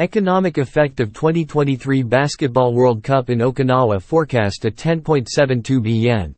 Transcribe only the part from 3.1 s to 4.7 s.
in Okinawa forecast